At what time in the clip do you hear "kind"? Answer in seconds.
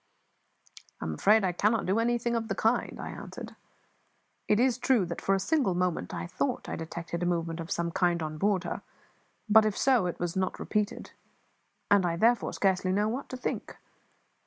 2.55-2.99, 7.91-8.23